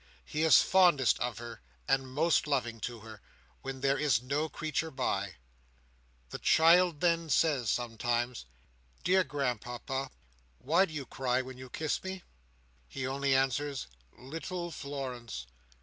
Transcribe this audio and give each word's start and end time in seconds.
He 0.25 0.41
is 0.41 0.63
fondest 0.63 1.19
of 1.19 1.37
her 1.37 1.61
and 1.87 2.07
most 2.11 2.47
loving 2.47 2.79
to 2.79 3.01
her, 3.01 3.21
when 3.61 3.81
there 3.81 3.99
is 3.99 4.19
no 4.19 4.49
creature 4.49 4.89
by. 4.89 5.35
The 6.31 6.39
child 6.39 7.03
says 7.03 7.39
then, 7.39 7.65
sometimes: 7.67 8.47
"Dear 9.03 9.23
grandpapa, 9.23 10.09
why 10.57 10.85
do 10.85 10.93
you 10.95 11.05
cry 11.05 11.43
when 11.43 11.59
you 11.59 11.69
kiss 11.69 12.03
me?" 12.03 12.23
He 12.87 13.05
only 13.05 13.35
answers, 13.35 13.85
"Little 14.17 14.71
Florence! 14.71 15.45